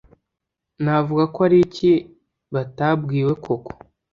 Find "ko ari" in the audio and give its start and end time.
1.33-1.57